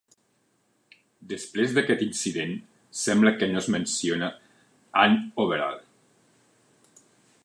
[1.33, 2.55] Després d'aquest incident,
[3.03, 4.31] sembla que no es menciona
[5.05, 5.81] Anne Overall.